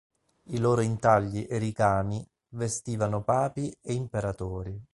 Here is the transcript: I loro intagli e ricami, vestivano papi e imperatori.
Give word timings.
I 0.45 0.57
loro 0.57 0.81
intagli 0.81 1.45
e 1.47 1.59
ricami, 1.59 2.27
vestivano 2.55 3.21
papi 3.23 3.71
e 3.83 3.93
imperatori. 3.93 4.83